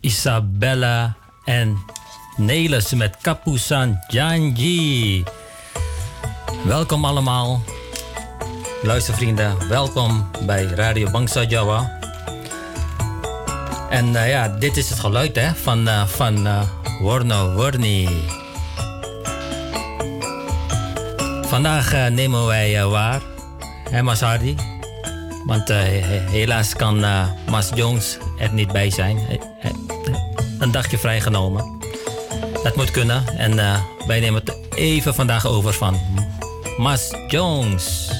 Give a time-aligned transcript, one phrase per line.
[0.00, 1.78] Isabella en
[2.36, 5.24] Nelis met Kapusan Janji.
[6.64, 7.62] Welkom allemaal.
[8.82, 11.98] Luistervrienden, welkom bij Radio Bangsa Jawa.
[13.90, 16.48] En uh, ja, dit is het geluid hè, van, uh, van
[17.54, 18.08] Warni.
[21.42, 23.22] Vandaag nemen wij waar,
[23.90, 24.54] hè Mas Hardy?
[25.44, 25.68] Want
[26.30, 27.04] helaas kan
[27.50, 29.18] Mas Jones er niet bij zijn.
[30.58, 31.78] een dagje vrijgenomen.
[32.62, 33.38] Dat moet kunnen.
[33.38, 33.56] En
[34.06, 36.00] wij nemen het even vandaag over van
[36.76, 38.10] Mas Jones.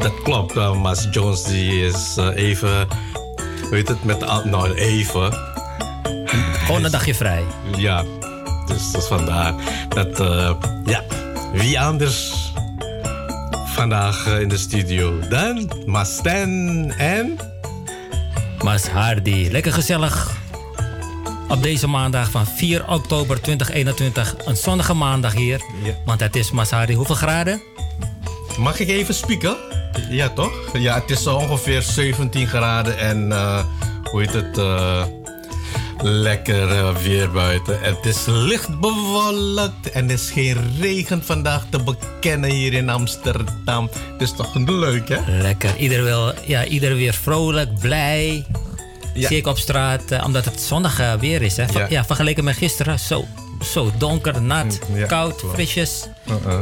[0.00, 2.88] Dat klopt, Mas Jones die is even
[3.70, 5.32] weet het, met nou even.
[6.52, 7.44] Gewoon een dagje vrij.
[7.76, 8.04] Ja,
[8.66, 9.54] dus, dus vandaar
[9.88, 10.52] dat, uh,
[10.84, 11.04] ja,
[11.52, 12.32] wie anders
[13.66, 17.49] vandaag uh, in de studio dan Mas Stan en...
[18.62, 19.48] Mas Hardy.
[19.50, 20.38] Lekker gezellig.
[21.48, 24.34] Op deze maandag van 4 oktober 2021.
[24.44, 25.60] Een zonnige maandag hier.
[25.82, 25.92] Ja.
[26.04, 26.94] Want het is Mas Hardy.
[26.94, 27.62] Hoeveel graden?
[28.58, 29.56] Mag ik even spieken?
[30.10, 30.52] Ja, toch?
[30.72, 33.64] Ja, het is ongeveer 17 graden en uh,
[34.04, 34.58] hoe heet het?
[34.58, 35.04] Uh,
[36.02, 37.80] lekker uh, weer buiten.
[37.80, 43.90] Het is licht bewolkt en er is geen regen vandaag te bekennen hier in Amsterdam.
[44.12, 45.18] Het is toch leuk, hè?
[45.42, 45.76] Lekker.
[45.76, 48.46] Ieder, wil, ja, ieder weer vrolijk, blij.
[49.14, 49.28] Ja.
[49.28, 51.56] Zie ik op straat, omdat het zonnig weer is.
[51.56, 51.64] Hè?
[51.72, 51.86] ja.
[51.88, 52.98] ja, vergeleken met gisteren.
[52.98, 53.24] Zo,
[53.62, 56.06] zo donker, nat, mm, koud, frisjes.
[56.28, 56.58] Uh-uh.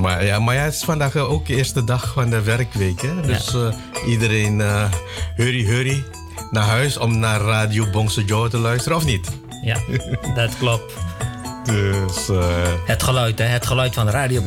[0.00, 3.02] Maar, ja, maar ja, het is vandaag ook de eerste dag van de werkweek.
[3.02, 3.20] Hè?
[3.20, 3.56] Dus
[4.06, 4.62] iedereen
[5.36, 6.04] hurry, hurry
[6.50, 9.28] naar huis om naar Radio Bongse Joe te luisteren, of niet?
[9.62, 9.76] Ja,
[10.34, 10.92] dat klopt.
[11.64, 12.44] Dus, uh,
[12.86, 13.44] het geluid, hè?
[13.44, 14.42] Het geluid van Radio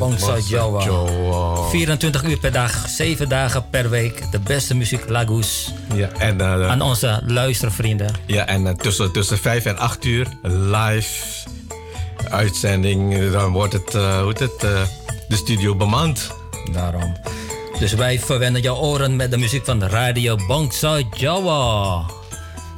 [0.84, 1.70] Joe.
[1.70, 4.32] 24 uur per dag, 7 dagen per week.
[4.32, 5.74] De beste muziek, Lagos.
[5.94, 8.12] Ja, en, uh, aan onze luistervrienden.
[8.26, 11.10] Ja, en uh, tussen, tussen 5 en 8 uur live
[12.30, 13.32] uitzending.
[13.32, 14.82] Dan wordt het, hoe het, uh,
[15.28, 16.32] de studio bemand.
[16.72, 17.16] Daarom.
[17.80, 22.06] Dus wij verwennen jouw oren met de muziek van Radio Bangsa Jawa.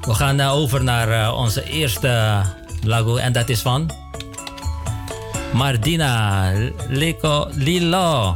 [0.01, 2.41] We gaan uh, over naar onze eerste
[2.83, 3.91] lago en dat is van
[5.53, 6.51] Mardina
[6.89, 8.35] Leko Lilo.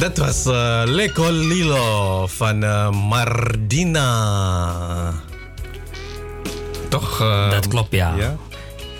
[0.00, 4.04] Dat was uh, Leco Lilo van uh, Mardina.
[6.88, 7.20] Toch?
[7.20, 8.14] Uh, dat klopt, ja.
[8.16, 8.36] ja?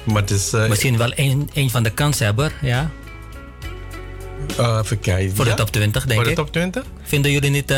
[0.05, 2.91] Maar het is, Misschien wel een, een van de kanshebber, ja.
[4.59, 5.37] even kijken.
[5.37, 6.27] Voor de top 20, denk ik.
[6.27, 6.85] Voor de top 20?
[7.03, 7.75] Vinden jullie niet,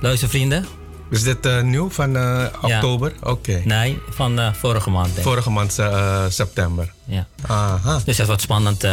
[0.00, 0.66] luistervrienden?
[1.10, 3.12] Is dit uh, nieuw van uh, oktober?
[3.22, 3.30] Ja.
[3.30, 3.62] Oké.
[3.64, 5.14] Nee, van uh, vorige maand.
[5.14, 5.26] Denk.
[5.26, 5.80] Vorige maand
[6.28, 6.92] september.
[7.04, 7.26] Ja.
[7.46, 7.94] Aha.
[7.94, 8.82] Dus dat is wat spannend.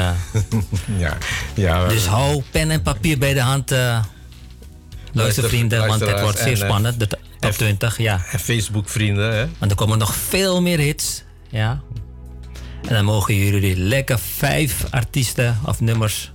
[0.97, 1.17] ja.
[1.53, 1.87] ja.
[1.87, 3.73] Dus hou pen en papier bij de hand,
[5.11, 6.99] luistervrienden, want het wordt zeer spannend.
[6.99, 7.07] De
[7.39, 8.21] top 20, ja.
[8.31, 9.45] En Facebook vrienden, hè?
[9.57, 11.81] Want er komen nog veel meer hits, ja.
[12.87, 16.31] En dan mogen jullie lekker vijf artiesten of nummers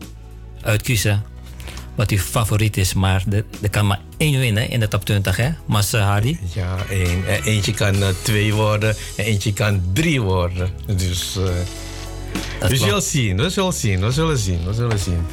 [0.62, 1.24] uitkiezen
[1.98, 2.94] wat uw favoriet is.
[2.94, 3.24] Maar
[3.62, 5.50] er kan maar één winnen in de top 20, hè?
[5.66, 6.38] Mas Hardy.
[6.54, 7.24] Ja, één.
[7.44, 10.70] Eentje kan uh, twee worden en eentje kan drie worden.
[10.96, 11.44] Dus uh,
[12.68, 15.26] we zullen zien, we zullen zien, we zullen zien, we zullen zien.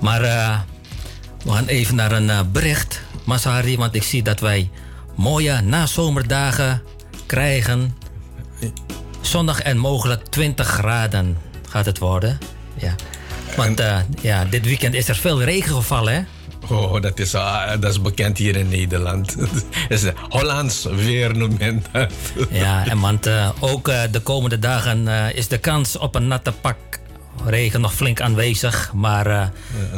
[0.00, 0.60] Maar uh,
[1.44, 4.70] we gaan even naar een bericht, Mas Hardy, want ik zie dat wij
[5.16, 6.82] mooie nazomerdagen
[7.26, 7.96] krijgen.
[9.20, 11.36] Zondag en mogelijk 20 graden
[11.68, 12.38] gaat het worden.
[12.74, 12.94] Ja.
[13.56, 16.22] Want uh, ja, dit weekend is er veel regen gevallen, hè?
[16.74, 19.36] Oh, dat is, uh, dat is bekend hier in Nederland.
[19.88, 21.36] Het is Hollands weer
[22.50, 26.76] Ja, en want uh, ook de komende dagen is de kans op een natte pak
[27.44, 28.92] regen nog flink aanwezig.
[28.94, 29.52] Maar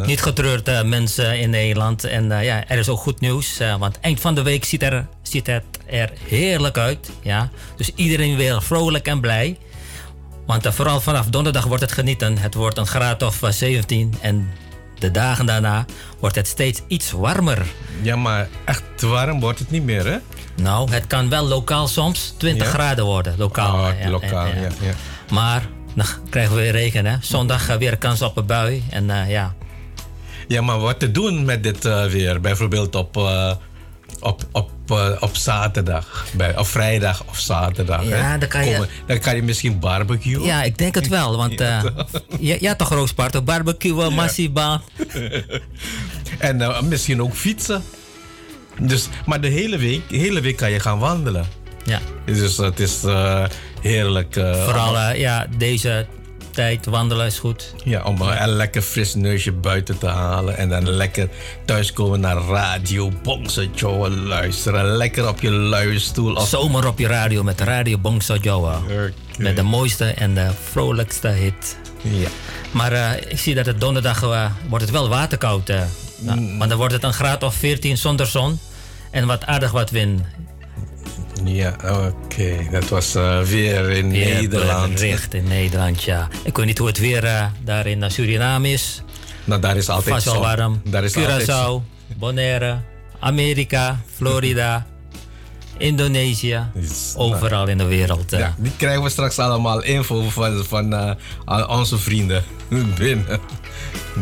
[0.07, 2.05] niet getreurd mensen in Nederland.
[2.05, 3.59] En ja, er is ook goed nieuws.
[3.79, 7.11] want eind van de week ziet, er, ziet het er heerlijk uit.
[7.23, 7.51] Ja?
[7.77, 9.59] Dus iedereen weer vrolijk en blij.
[10.47, 12.39] Want uh, vooral vanaf donderdag wordt het genieten.
[12.39, 14.51] Het wordt een graad of uh, 17 en
[14.99, 15.85] de dagen daarna
[16.21, 17.67] wordt het steeds iets warmer.
[18.03, 20.17] Ja, maar echt warm wordt het niet meer, hè?
[20.63, 22.73] Nou, het kan wel lokaal soms 20 Ja?
[22.73, 23.35] graden worden.
[23.39, 23.75] Lokaal.
[23.75, 24.55] Oh, ja, lokaal, ja.
[24.55, 24.95] ja.
[25.31, 25.63] Maar
[25.95, 27.17] dan krijgen we weer regen, hè?
[27.21, 28.83] Zondag uh, weer kans op een bui.
[28.91, 29.55] En uh, ja.
[30.49, 32.41] Ja, maar wat te doen met dit uh, weer?
[32.41, 33.53] Bijvoorbeeld op, uh,
[34.21, 38.05] op, op, uh, op zaterdag, bij, of vrijdag of zaterdag.
[38.05, 38.39] Ja, hè?
[38.39, 40.43] dan kan je- dan kan je misschien barbecuen.
[40.43, 41.37] Ja, ik denk het wel.
[41.37, 41.83] Want uh,
[42.41, 44.83] ja, ja, toch Roosparto, barbecue, massiebaan.
[46.39, 47.83] En uh, misschien ook fietsen.
[48.81, 51.47] Dus, maar de hele week, de hele week kan je gaan wandelen.
[51.85, 52.01] Ja.
[52.25, 53.01] Dus het is
[53.81, 54.35] heerlijk.
[54.35, 56.07] Vooral ja, deze
[56.53, 57.75] tijd wandelen is goed.
[57.85, 60.57] Ja, om een lekker fris neusje buiten te halen.
[60.57, 61.29] En dan lekker
[61.65, 63.13] thuiskomen naar radio
[63.75, 64.85] Joe luisteren.
[64.85, 66.35] Lekker op je luie stoel.
[66.35, 66.49] Of...
[66.49, 67.99] Zomer op je radio met Radio
[68.41, 68.79] Joa.
[68.79, 69.13] Okay.
[69.39, 71.79] Met de mooiste en de vrolijkste hit.
[72.03, 72.29] Ja.
[72.71, 75.71] Maar uh, ik zie dat het donderdag uh, wordt het wel waterkoud.
[75.71, 75.81] Uh,
[76.19, 76.59] nou, mm.
[76.59, 78.59] Want dan wordt het een graad of 14 zonder zon.
[79.11, 80.21] En wat aardig wat wind.
[81.45, 82.15] Ja, oké.
[82.25, 82.69] Okay.
[82.71, 85.01] Dat was uh, weer in weer Nederland.
[85.01, 86.29] Richt in Nederland, ja.
[86.45, 89.03] Ik weet niet hoe het weer uh, daar in Suriname is.
[89.45, 90.81] Nou, daar is altijd Vast wel warm.
[90.85, 91.83] Daar is Curaçao.
[92.19, 92.81] Bonaire,
[93.19, 94.87] Amerika, Florida,
[95.79, 96.71] Indonesië.
[96.75, 98.33] Is, overal nou, in de wereld.
[98.33, 98.39] Uh.
[98.39, 102.45] Ja, die krijgen we straks allemaal info van, van uh, onze vrienden
[102.99, 103.41] binnen.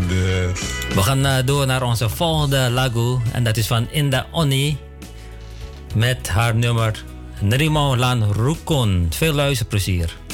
[0.09, 0.61] Dus.
[0.95, 3.19] We gaan uh, door naar onze volgende lagu.
[3.33, 4.79] En dat is van Inda Oni.
[5.95, 7.05] Met haar nummer
[7.41, 9.09] Nrimo Lan Rukun.
[9.11, 10.30] Veel luisterplezier.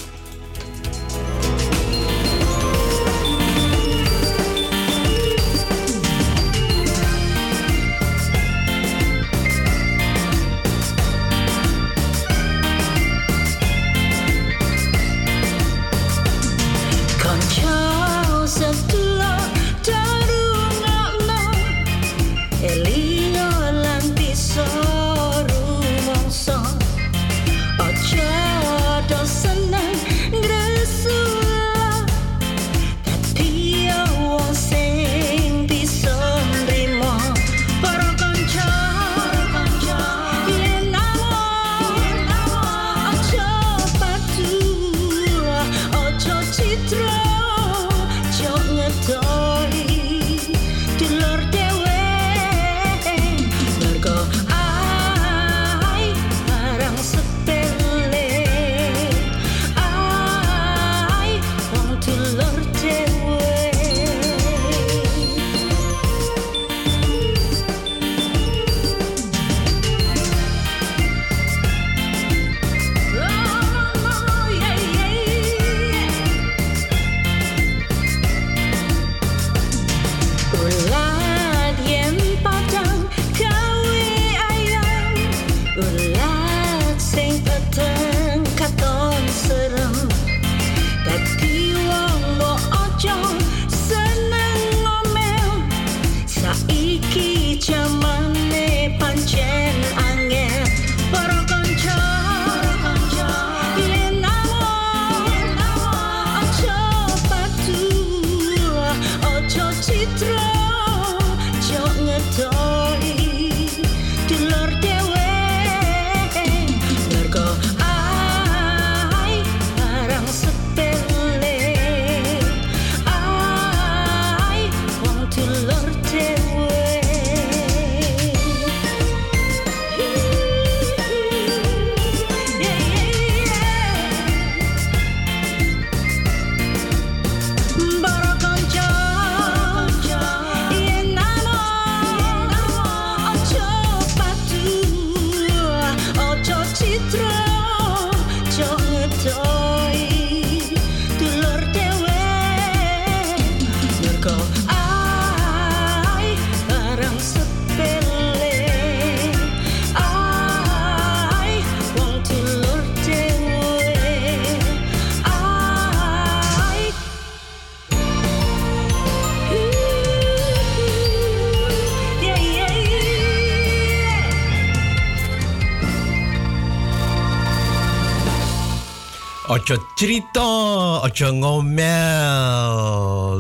[179.97, 182.71] Ocho Trito, Ocho Ngomel.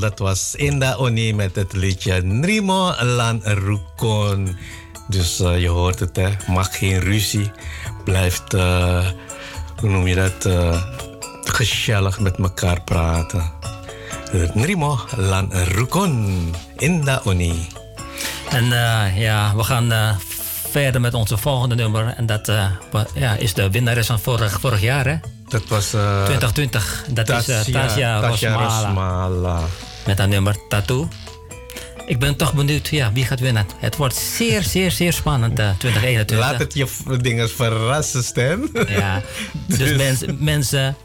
[0.01, 4.57] Dat was Inda Oni met het liedje Nrimo Lan Rukon.
[5.09, 6.29] Dus uh, je hoort het, hè.
[6.47, 7.51] Mag geen ruzie.
[8.05, 9.07] Blijft, uh,
[9.81, 10.83] hoe noem je dat, uh,
[11.45, 13.53] gezellig met elkaar praten.
[14.55, 17.69] Nrimo Lan Rukon, Inda Oni.
[18.49, 18.65] En
[19.15, 20.19] ja, we gaan
[20.71, 22.15] verder met onze volgende nummer.
[22.17, 22.53] En dat
[23.15, 25.17] ja, is de winnares van vorig, vorig jaar, hè?
[25.49, 25.95] Dat was...
[25.95, 27.05] Uh, 2020.
[27.11, 28.87] Dat Tassia, is uh, Tasja, Tasja Rosmala.
[28.87, 29.61] Rosmala.
[30.07, 31.09] Met haar nummer Tattoo.
[32.07, 33.67] Ik ben toch benieuwd ja, wie gaat winnen.
[33.77, 36.39] Het wordt zeer, zeer, zeer spannend uh, 2021.
[36.39, 38.71] Laat het je dingen verrassen, Stan.
[38.89, 39.23] Ja,
[39.67, 40.97] dus, dus mensen, mensen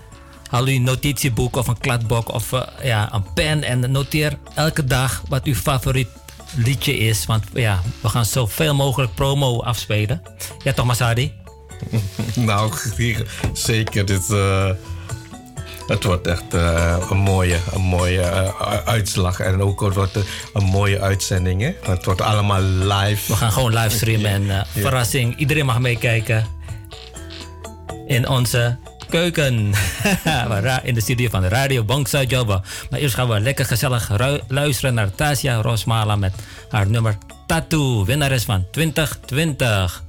[0.49, 5.23] haal uw notitieboek of een kladblok of uh, ja, een pen en noteer elke dag
[5.27, 6.07] wat uw favoriet
[6.55, 7.25] liedje is.
[7.25, 10.21] Want ja, we gaan zoveel mogelijk promo afspelen.
[10.63, 11.40] Ja, toch, Masadi?
[12.35, 12.71] nou,
[13.53, 14.05] zeker.
[14.05, 14.69] Dit, uh,
[15.87, 19.39] het wordt echt uh, een mooie, een mooie uh, uitslag.
[19.39, 20.17] En ook het wordt
[20.53, 21.61] een mooie uitzending.
[21.61, 21.71] Hè?
[21.91, 23.31] Het wordt allemaal live.
[23.31, 24.31] We gaan gewoon livestreamen.
[24.31, 24.65] En ja.
[24.73, 26.47] verrassing, iedereen mag meekijken.
[28.07, 28.77] In onze
[29.09, 29.73] keuken.
[30.83, 32.61] in de studio van de Radio Bangsa Java.
[32.89, 34.11] Maar eerst gaan we lekker gezellig
[34.47, 36.33] luisteren naar Tasia Rosmala met
[36.69, 37.17] haar nummer
[37.47, 38.05] Tattoo.
[38.05, 40.03] Winnares van 2020.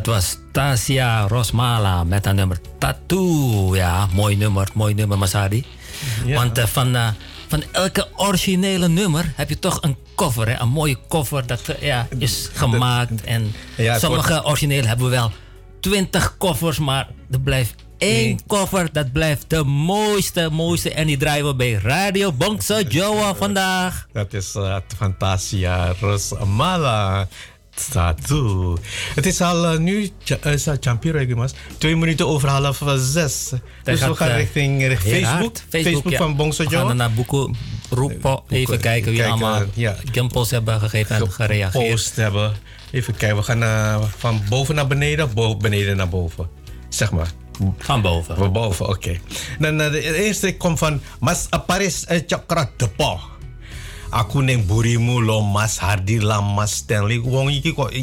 [0.00, 3.76] Dat was Tasia Rosmala met een nummer Tattoo.
[3.76, 5.64] Ja, mooi nummer, mooi nummer, Masadi.
[6.26, 7.08] Want uh, van, uh,
[7.48, 10.48] van elke originele nummer heb je toch een cover.
[10.48, 10.60] Hè?
[10.60, 13.24] Een mooie cover dat uh, ja, is gemaakt.
[13.24, 14.46] En ja, sommige wordt...
[14.46, 15.32] originele hebben we wel
[15.80, 18.38] twintig covers, maar er blijft één nee.
[18.46, 18.92] cover.
[18.92, 20.92] Dat blijft de mooiste, mooiste.
[20.92, 24.06] En die draaien we bij Radio Bongso Joa vandaag.
[24.12, 27.28] Dat is uh, Fantasia Rosmala.
[27.88, 28.78] Tattoo.
[29.14, 30.10] Het is al uh, nu,
[30.42, 31.52] is al Champiro, mas.
[31.78, 33.52] Twee minuten over half zes.
[33.82, 35.56] dus we gaan uh, richting, richting Facebook.
[35.56, 35.82] Facebook.
[35.82, 36.18] Facebook ja.
[36.18, 37.50] van Bongso We gaan naar Boeko.
[38.48, 39.96] Even kijken wie kijken, allemaal ja.
[40.12, 42.16] gimpels hebben gegeven en gereageerd.
[42.16, 42.52] Hebben.
[42.90, 46.48] Even kijken, we gaan uh, van boven naar beneden of beneden naar boven.
[46.88, 47.30] Zeg maar.
[47.78, 48.36] Van boven.
[48.36, 48.96] Van boven, oké.
[48.96, 49.20] Okay.
[49.58, 53.20] Dan de eerste komt van Mas Paris Chakra Depo.
[54.10, 57.94] Aku neng burimu lo Mas Hardi lah Mas Stanley wong iki kok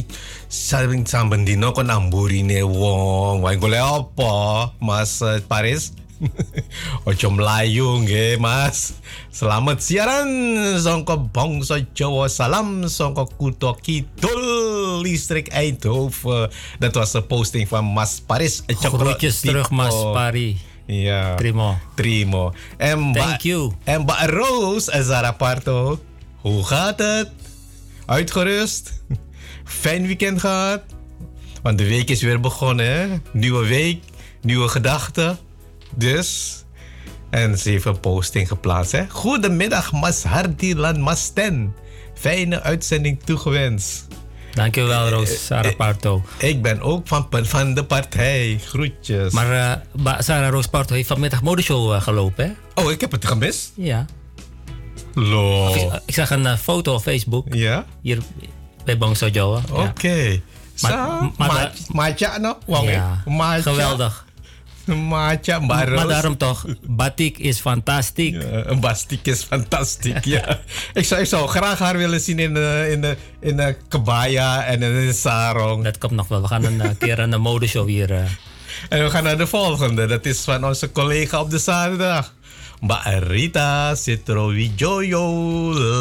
[0.47, 3.43] saben samben dino kok namburine wong.
[3.43, 5.19] Wae golek apa Mas
[5.51, 5.91] Paris?
[7.09, 8.95] Ojo melayu nggih Mas.
[9.35, 10.31] Selamat siaran
[10.79, 12.31] songko bangsa Jawa.
[12.31, 16.47] Salam songko Kuto Kidul listrik Eindhoven.
[16.79, 18.63] Dat was een posting van Mas Paris.
[18.65, 20.76] Groetjes terug Mas Paris.
[20.87, 21.33] Ja.
[21.35, 21.77] Primo.
[21.95, 22.53] Primo.
[22.77, 23.71] En Thank you.
[23.83, 25.99] En Ba Roos en Zaraparto.
[26.35, 27.29] Hoe gaat het?
[28.05, 29.03] Uitgerust?
[29.63, 30.81] Fijn weekend gehad?
[31.61, 33.07] Want de week is weer begonnen, hè?
[33.31, 34.03] Nieuwe week,
[34.41, 35.37] nieuwe gedachten.
[35.95, 36.55] Dus.
[37.29, 39.09] En ze heeft een posting geplaatst, hè?
[39.09, 41.75] Goedemiddag, Mas Hardilan Masten.
[42.13, 44.06] Fijne uitzending toegewenst.
[44.57, 46.23] Dankjewel, Roos Sarah Parto.
[46.37, 48.59] Ik ben ook van, van de partij.
[48.65, 49.33] Groetjes.
[49.33, 52.81] Maar uh, Sarah Roos Parto heeft vanmiddag modeshow uh, gelopen, hè?
[52.83, 53.71] Oh, ik heb het gemist?
[53.75, 54.05] Ja.
[55.13, 55.73] Lo.
[55.73, 57.53] Ik, ik, zag een uh, foto op Facebook.
[57.53, 57.85] Ja?
[58.01, 58.17] Hier
[58.83, 59.61] bij Bangso Joa.
[59.71, 59.81] Oké.
[59.81, 60.41] Okay.
[60.75, 61.31] Ja.
[61.37, 62.57] Maar, Maatje nog?
[62.85, 63.21] Ja,
[63.61, 64.25] geweldig.
[65.09, 68.31] Maatje, maar, maar daarom toch, batik is fantastisch.
[68.31, 70.59] Ja, een batik is fantastisch, ja.
[70.93, 74.65] ik, zou, ik zou graag haar willen zien in de, in de, in de kabaya
[74.65, 75.83] en in de sarong.
[75.83, 76.41] Dat komt nog wel.
[76.41, 78.11] We gaan een keer een modeshow hier.
[78.11, 78.19] Uh.
[78.89, 80.05] En we gaan naar de volgende.
[80.05, 82.33] Dat is van onze collega op de zaterdag.
[82.77, 83.95] Mbak Rita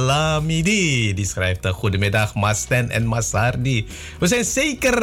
[0.06, 1.14] Lamidi.
[1.14, 3.86] Die schrijft: Goedemiddag, Mas Ten en Mas Hardi.
[4.18, 4.98] We zijn zeker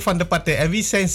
[0.00, 0.56] van de partij.
[0.56, 1.08] En wie, zijn,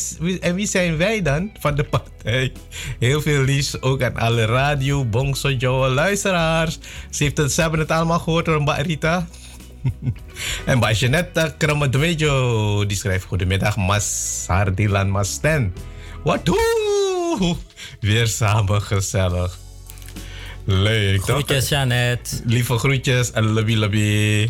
[0.56, 2.52] wie zijn wij dan van de partij?
[3.00, 6.80] Heel veel liefs ook aan alle radio, Bongso Joe luisteraars.
[7.10, 9.28] Ze, heeft het, hebben het allemaal gehoord door Mbak Rita.
[10.66, 15.74] en bij Jeanette Kramadwejo, die schrijft: Goedemiddag, Mas Hardilan Mas Ten.
[16.24, 17.56] Wat doe?
[18.00, 19.63] Weer samen gezellig.
[20.66, 21.24] Leuk.
[21.24, 22.42] Groetjes, Janet.
[22.46, 24.50] Lieve groetjes en lobby lobby.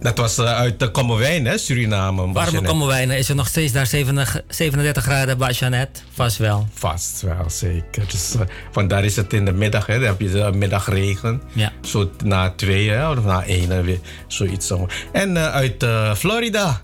[0.00, 2.32] Dat was uh, uit de Kommerwijn, hè, Suriname.
[2.32, 3.10] Warme Kommerwijn.
[3.10, 6.02] Is er nog steeds daar 37, 37 graden bij Janet?
[6.14, 6.68] Vast wel.
[6.72, 8.04] Vast wel, zeker.
[8.08, 9.94] Dus, uh, vandaar is het in de middag, hè.
[9.98, 11.42] Dan heb je de middagregen.
[11.52, 11.72] Ja.
[11.82, 14.66] Zo na twee, hè, of na één, weer zoiets.
[14.66, 14.88] Zo.
[15.12, 16.80] En uh, uit Florida,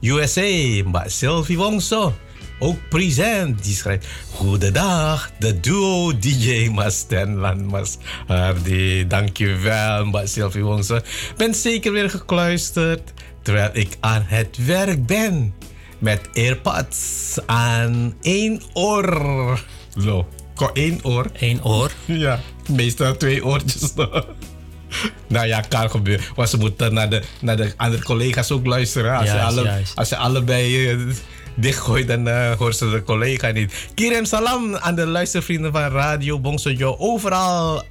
[0.00, 0.42] USA,
[1.06, 2.14] Sylvie Wongso
[2.64, 3.64] ook present.
[3.64, 9.06] Die schrijft: Goedendag, de duo DJ Mas Tenlan Mas Hardy.
[9.06, 11.02] Dankjewel, Mbak Sylvie Wongse.
[11.36, 15.54] Ben zeker weer gekluisterd terwijl ik aan het werk ben.
[15.98, 19.60] Met AirPods aan één oor.
[19.98, 20.28] Zo,
[20.72, 21.26] één oor.
[21.38, 21.90] Eén oor?
[22.06, 23.92] Ja, meestal twee oortjes.
[25.26, 26.24] Nou ja, kan gebeuren.
[26.34, 29.16] Want ze moeten naar de, naar de andere collega's ook luisteren.
[29.16, 31.14] Als, juist, ze, alle, als ze allebei uh,
[31.54, 33.88] dichtgooit, dan uh, hoort ze de collega niet.
[33.94, 37.82] Kirem salam aan de luistervrienden van Radio Bongsojo overal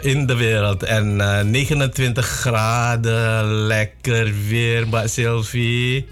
[0.00, 0.82] in de wereld.
[0.82, 6.06] En uh, 29 graden, lekker weer, Mbak Sylvie.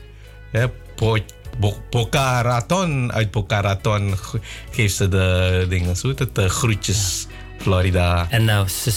[0.52, 1.18] Ja, po,
[3.08, 4.14] uit Pokaraton
[4.70, 7.26] geeft ze de dingen, zo het, de groetjes.
[7.58, 8.26] Florida.
[8.30, 8.92] En nou, ze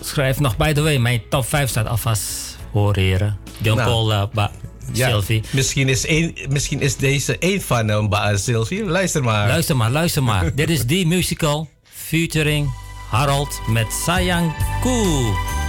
[0.00, 3.38] schrijft nog, by the way, mijn top 5 staat alvast voor heren.
[3.62, 3.90] John Nou.
[3.90, 4.50] Paul, uh, ba,
[4.92, 5.42] Ja, Sylvie.
[5.50, 8.84] Misschien is, een, misschien is deze één van hem, Sylvie.
[8.84, 9.48] Luister maar.
[9.48, 10.54] Luister maar, luister maar.
[10.54, 12.74] Dit is die musical featuring
[13.10, 15.61] Harold met Sayang Koe.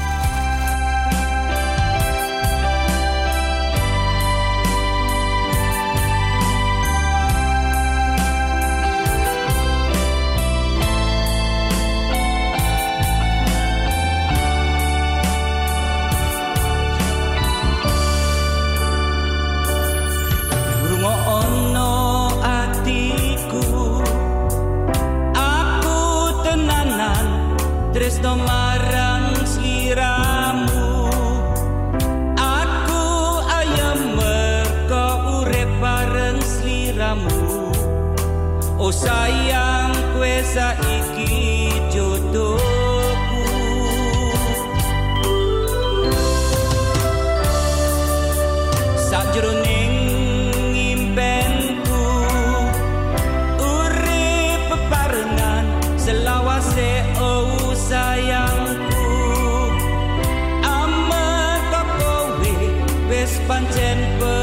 [28.24, 31.12] tresno marang sliramu.
[32.40, 33.04] Aku
[33.52, 37.68] ayam merkau urip bareng sliramu.
[38.80, 41.03] Oh sayang ku saiki
[63.46, 64.43] discontent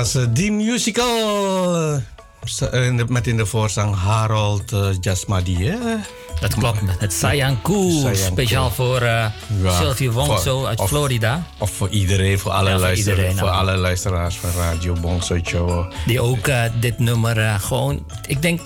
[0.00, 2.00] was eh, die musical.
[3.08, 5.64] met in de voorzang Harold eh, Jasmadi.
[5.64, 5.76] Hè?
[6.40, 6.78] Dat klopt.
[6.98, 8.14] Het Sayanku.
[8.14, 9.26] Speciaal voor eh
[9.62, 11.46] Ja, Sylvie Wongso uit of- Florida.
[11.58, 15.38] Of voor iedereen, voor alle, Ja, voor luisteraars, iedereen, voor alle luisteraars van Radio Bongso
[15.44, 15.92] Show.
[16.06, 18.60] Die ook dit nummer gewoon, ik denk,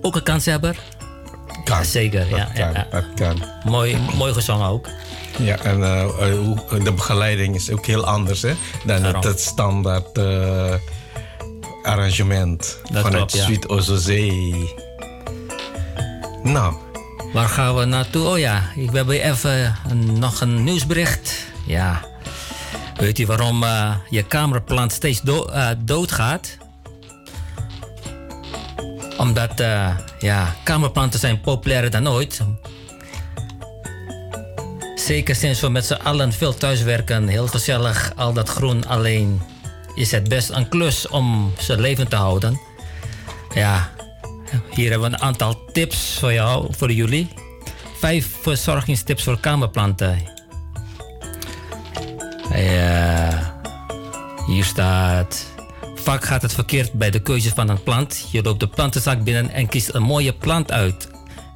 [0.00, 0.76] ook een kanshebber.
[1.68, 1.84] Kan.
[1.84, 2.86] Zeker, Dat ja, kan, ja, ja.
[2.90, 3.42] dat kan.
[3.64, 4.86] Mooi, mooi gezongen ook.
[5.38, 5.82] Ja, en
[6.36, 8.54] hoe- de begeleiding is ook heel anders hè,
[8.84, 9.22] dan het, Daarom.
[9.22, 10.74] het standaard eh,
[11.82, 13.32] arrangement Dat van klopt,
[13.68, 14.74] Ozozee.
[16.42, 16.74] Nou,
[17.32, 18.26] Waar gaan we naartoe?
[18.26, 21.34] Oh ja, ik- hebben even een- nog een nieuwsbericht.
[21.66, 22.00] Ja.
[22.96, 23.64] Weet u waarom
[24.08, 25.48] je kamerplant steeds do-
[25.78, 26.56] doodgaat?
[29.18, 32.40] Omdat eh, ja, kamerplanten zijn populairder dan ooit.
[34.94, 39.42] Zeker sinds we met z'n allen veel thuiswerken, heel gezellig, al dat groen alleen,
[39.94, 42.60] is het best een klus om ze levend te houden.
[43.54, 43.90] Ja,
[44.70, 47.28] hier hebben we een aantal tips voor jou, voor jullie.
[47.98, 50.22] Vijf verzorgingstips voor kamerplanten.
[52.54, 53.60] Ja,
[54.46, 55.57] hier staat.
[56.08, 58.28] Vaak gaat het verkeerd bij de keuze van een plant.
[58.32, 61.08] Je loopt de plantenzak binnen en kiest een mooie plant uit.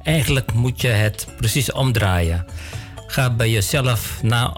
[0.03, 2.45] Eigenlijk moet je het precies omdraaien.
[3.07, 4.57] Ga bij jezelf na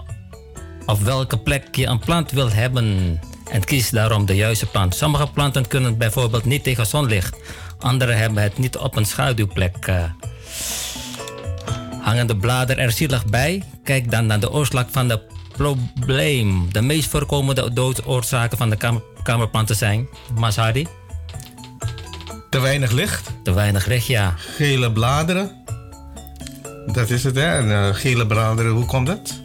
[0.86, 3.20] op welke plek je een plant wil hebben
[3.50, 4.94] en kies daarom de juiste plant.
[4.94, 7.36] Sommige planten kunnen bijvoorbeeld niet tegen zonlicht.
[7.78, 9.76] Andere hebben het niet op een schaduwplek.
[9.86, 10.04] eh.
[12.00, 13.62] hangen de bladeren er zielig bij?
[13.84, 15.22] Kijk dan naar de oorzaak van het
[15.52, 16.72] probleem.
[16.72, 18.76] De meest voorkomende doodsoorzaken van de
[19.26, 20.08] kamer, kamerplanten zijn...
[20.34, 20.86] Masari?
[22.50, 23.30] Te weinig licht.
[23.42, 24.34] Te weinig licht, ja.
[24.36, 25.64] Gele bladeren.
[26.86, 27.58] Dat is het, hè?
[27.58, 29.40] En, eh, gele bladeren, hoe komt dat?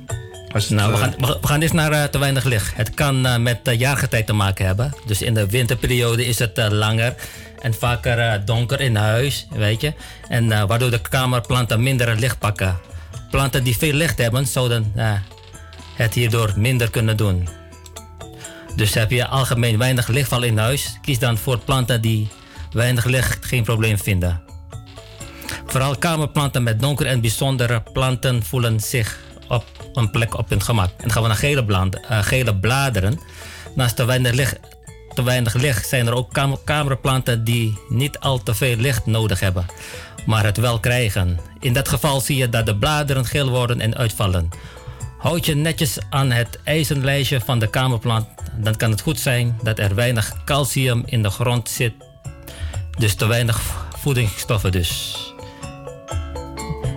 [0.51, 2.75] Als het, Nou, we eh, gaan, we gaan eens naar eh, te weinig licht.
[2.75, 4.93] Het kan met uh, jaargetij te maken hebben.
[5.05, 7.15] Dus in de winterperiode is het langer
[7.61, 9.93] en vaker donker in huis, weet je.
[10.27, 12.79] En waardoor de kamerplanten minder licht pakken.
[13.29, 14.93] Planten die veel licht hebben, zouden
[15.95, 17.61] het hierdoor minder kunnen doen.
[18.76, 22.30] Dus heb je algemeen weinig lichtval in huis, kies dan voor planten die
[22.72, 24.41] weinig licht geen probleem vinden.
[25.65, 30.89] Vooral kamerplanten met donker en bijzondere planten voelen zich op een plek op hun gemak.
[30.89, 33.19] En dan gaan we naar gele, bland- eh, gele bladeren.
[33.76, 34.59] Naast te weinig, licht,
[35.24, 39.65] weinig licht zijn er ook kam- kamerplanten die niet al te veel licht nodig hebben,
[40.26, 41.39] maar het wel krijgen.
[41.59, 44.49] In dat geval zie je dat de bladeren geel worden en uitvallen.
[45.22, 49.80] Houd je netjes aan het ijzerlijstje van de kamerplant, dan kan het goed zijn dat
[49.80, 51.93] er weinig calcium in de grond zit.
[52.97, 53.61] Dus te weinig
[53.97, 55.15] voedingsstoffen dus.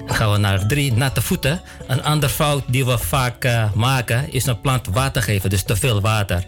[0.07, 1.61] Dan gaan we naar drie, natte voeten.
[1.87, 5.77] Een ander fout die we vaak eh, maken is een plant water geven, dus te
[5.77, 6.45] veel water.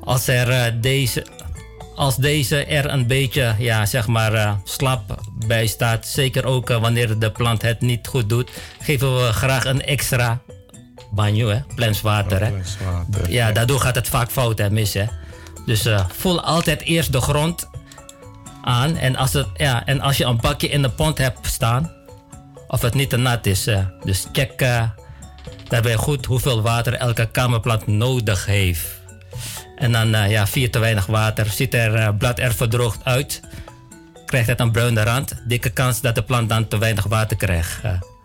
[0.00, 1.26] Als, er, eh, deze,
[1.96, 7.18] als deze er een beetje ja, zeg maar, eh, slap bij staat, zeker ook wanneer
[7.18, 10.40] de plant het niet goed doet, geven we graag een extra
[11.10, 12.40] banjo, hè, plenswater.
[12.44, 12.50] Hè.
[12.50, 13.30] plenswater.
[13.30, 14.94] Ja, daardoor gaat het vaak fout en mis.
[14.94, 15.04] Hè.
[15.66, 17.68] Dus eh, voel altijd eerst de grond
[18.62, 18.96] aan.
[18.96, 21.92] En als, het, ja, en als je een bakje in de pond hebt staan,
[22.68, 23.66] of het niet te nat is.
[23.66, 24.82] eh, dus check eh,
[25.68, 28.88] daarbij goed hoeveel water elke kamerplant nodig heeft.
[29.76, 33.40] En dan, ja, via te weinig water, ziet er blad er verdroogd uit.
[34.26, 35.34] Krijgt het een bruine rand.
[35.46, 37.80] Dikke kans dat de plant dan te weinig water krijgt.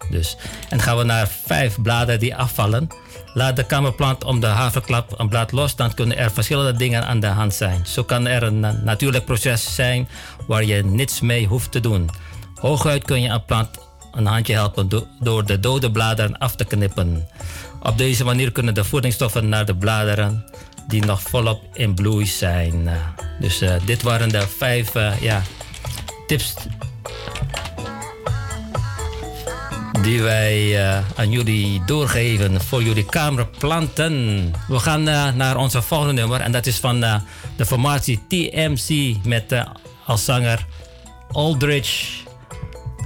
[0.09, 0.37] Dus.
[0.69, 2.87] En gaan we naar vijf bladen die afvallen.
[3.33, 7.19] Laat de kamerplant om de haverklap een blad los, dan kunnen er verschillende dingen aan
[7.19, 7.85] de hand zijn.
[7.85, 10.07] Zo kan er een natuurlijk proces zijn
[10.47, 12.09] waar je niets mee hoeft te doen.
[12.55, 13.69] Hooguit kun je een plant
[14.15, 17.27] een handje helpen do- door de dode bladeren af te knippen.
[17.83, 20.45] Op deze manier kunnen de voedingsstoffen naar de bladeren
[20.87, 22.89] die nog volop in bloei zijn.
[23.39, 25.41] Dus eh, dit waren de vijf eh, ja,
[26.27, 26.53] tips
[30.05, 34.53] die wij eh, aan jullie doorgeven voor jullie kamerplanten.
[34.67, 37.15] We gaan eh, naar onze volgende nummer en dat is van eh,
[37.55, 39.65] de formatie TMC met
[40.05, 40.65] als zanger
[41.31, 42.23] Aldrich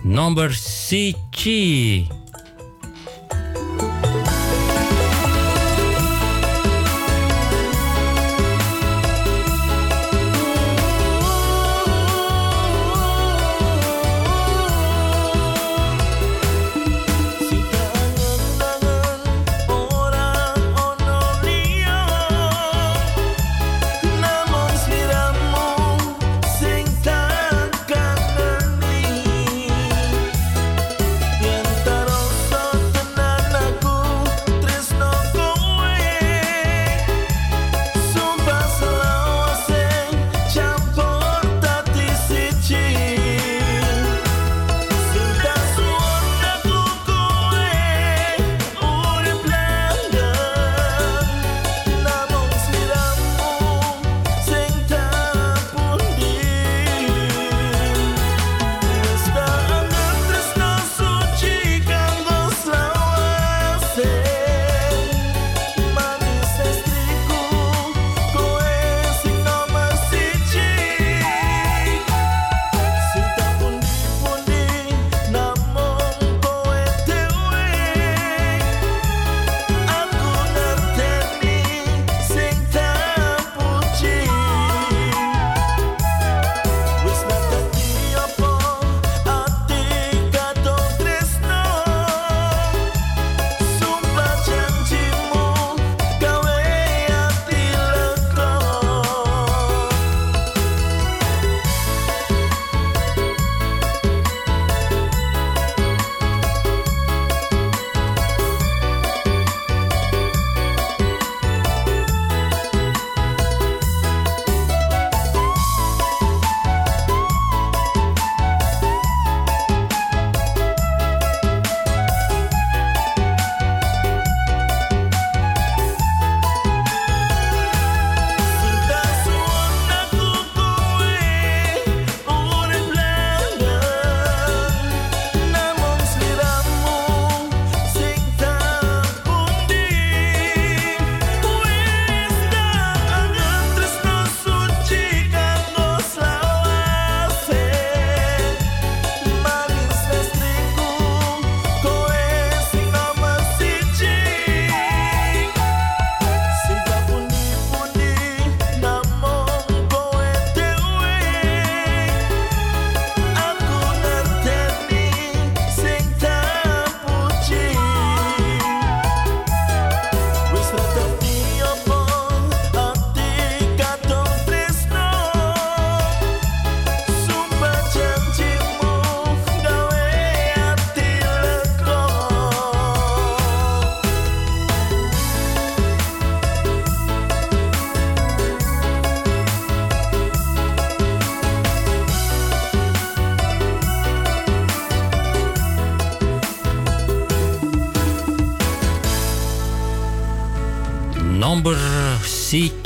[0.04, 1.46] Number CG.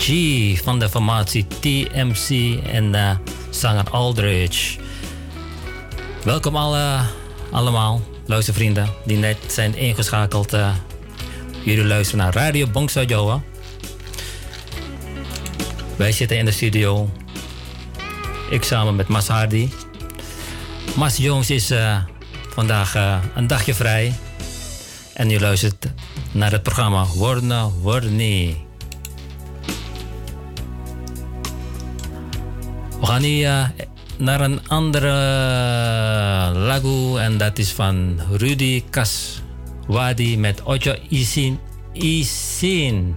[0.04, 3.12] CG van de formatie TMC en uh,
[3.50, 4.80] zanger Aldridge.
[6.24, 7.00] Welkom alle,
[7.52, 10.54] allemaal, luistervrienden die net zijn ingeschakeld.
[10.54, 10.74] Uh,
[11.64, 13.42] jullie luisteren naar Radio Bongso Joa.
[15.96, 17.10] Wij zitten in de studio.
[18.50, 19.70] Ik samen met Mas Hardy.
[20.96, 21.98] Mas Jongs is uh,
[22.54, 22.96] vandaag
[23.36, 24.14] een dagje vrij.
[25.14, 25.86] En u luistert
[26.32, 28.63] naar het programma Warna Warni.
[33.22, 33.74] Gaan
[34.18, 35.14] naar een andere
[36.54, 41.60] lagu en dat is van Rudy Kaswadi met Ocho Isin
[41.94, 43.16] Isin.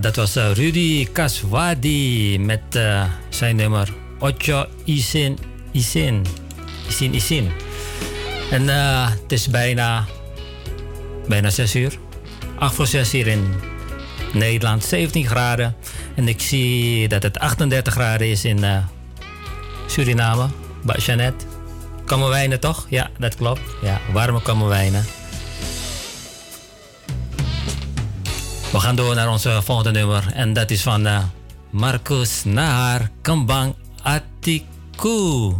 [0.00, 3.88] Dat was uh, Rudy Kaswadi met uh, zijn nummer
[4.18, 5.38] Ocho Isin
[5.72, 6.26] Isin.
[6.88, 7.50] Isin Isin.
[8.50, 10.04] En uh, het is bijna,
[11.28, 11.98] bijna 6 uur.
[12.58, 13.54] 8 voor 6 hier in
[14.32, 15.76] Nederland, 17 graden.
[16.14, 18.64] En ik zie dat het 38 graden is in
[19.86, 20.46] Suriname,
[20.82, 21.44] bij Jeannette.
[22.04, 22.86] Kammerwijnen toch?
[22.88, 23.60] Ja, dat klopt.
[23.82, 25.17] Ja, warme kammerwijnen.
[28.72, 30.32] We gaan door naar onze volgende nummer.
[30.32, 31.18] En dat is van uh,
[31.70, 35.54] Marcus Nahar Kambang Atiku.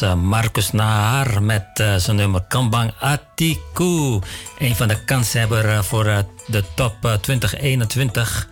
[0.00, 4.20] Eh, Marcus Nahar met eh, zijn nummer Kambang Atiku.
[4.58, 6.04] Een van de kanshebber eh, voor
[6.46, 8.48] de top 2021.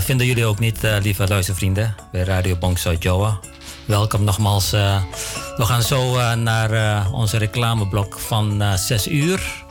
[0.00, 3.38] Vinden jullie ook niet, lieve luistervrienden, bij Radio Bangsa Joa?
[3.84, 4.70] Welkom nogmaals.
[4.70, 9.64] we gaan zo naar onze reclameblok van 6 uur.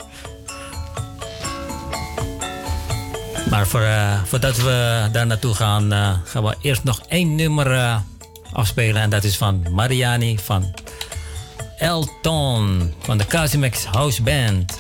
[3.50, 3.88] Maar voor,
[4.26, 5.92] voordat we daar naartoe gaan,
[6.26, 8.02] gaan we eerst nog één nummer
[8.54, 9.02] afspelen.
[9.02, 10.74] En dat is van Mariani van
[11.78, 14.79] Elton van de Casimex House Band.